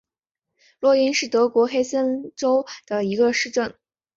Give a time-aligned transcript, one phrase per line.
[0.79, 3.75] 洛因是德国黑森州的一个市镇。